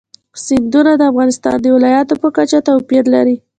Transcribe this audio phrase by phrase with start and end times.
[0.45, 3.35] سیندونه د افغانستان د ولایاتو په کچه توپیر لري.